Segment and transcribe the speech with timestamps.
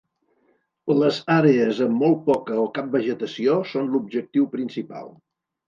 [1.01, 5.17] Les àrees amb molt poca o cap vegetació són l'objectiu principal.